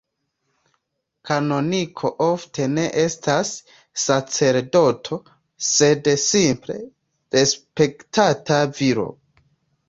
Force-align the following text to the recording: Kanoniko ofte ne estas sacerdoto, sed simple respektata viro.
Kanoniko 1.29 2.09
ofte 2.27 2.65
ne 2.77 2.85
estas 3.01 3.51
sacerdoto, 4.05 5.19
sed 5.67 6.11
simple 6.25 6.79
respektata 7.37 8.59
viro. 8.81 9.07